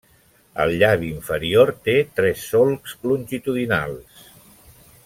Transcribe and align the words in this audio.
El 0.63 0.71
llavi 0.83 1.09
inferior 1.17 1.73
té 1.89 1.95
tres 2.21 2.47
solcs 2.55 2.99
longitudinals. 3.13 4.29